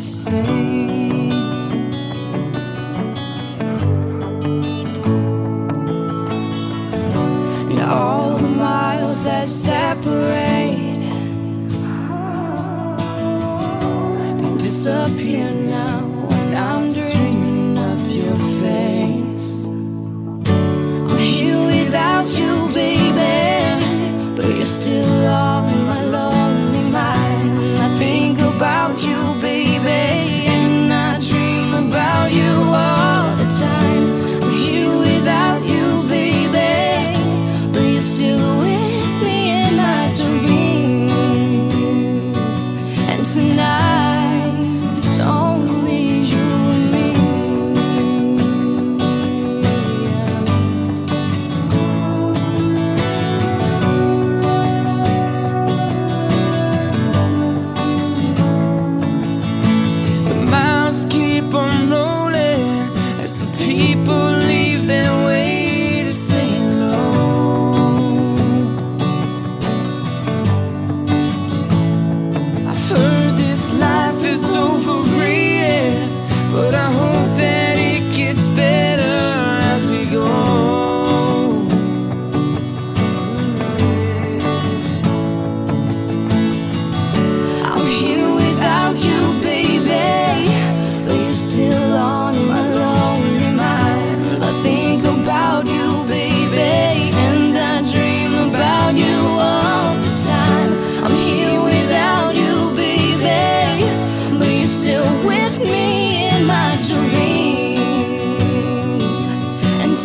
the. 0.00 1.32
And 7.70 7.80
all 7.80 8.36
the 8.36 8.48
miles 8.48 9.24
that 9.24 9.48
separate 9.48 10.98
disappear 14.58 15.67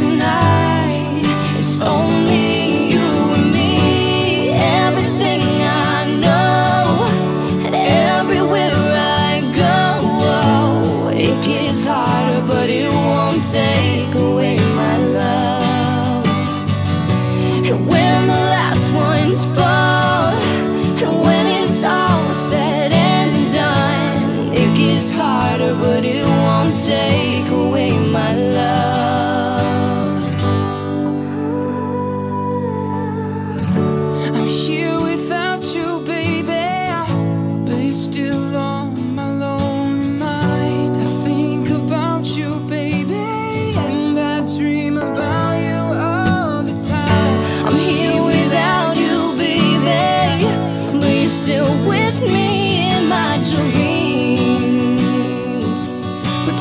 tonight. 0.04 0.43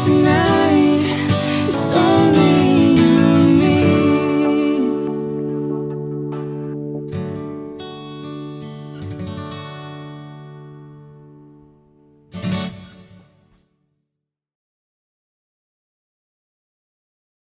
tonight 0.05 0.42